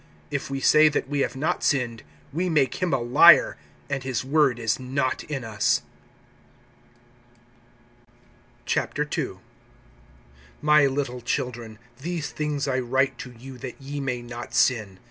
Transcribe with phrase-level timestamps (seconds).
[0.31, 2.01] (10)If we say that we have not sinned,
[2.33, 3.55] we make him a liar,
[3.87, 5.83] and his word is not in us.
[8.75, 9.31] II.
[10.59, 14.97] MY little children, these things I write to you, that ye may not sin.